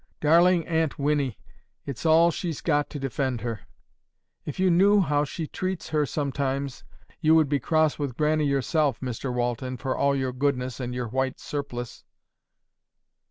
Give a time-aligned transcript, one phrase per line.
[0.19, 1.37] Darling Aunt Winnie!
[1.85, 3.67] it's all she's got to defend her.
[4.45, 6.83] If you knew how she treats her sometimes,
[7.19, 11.09] you would be cross with Grannie yourself, Mr Walton, for all your goodness and your
[11.09, 12.03] white surplice."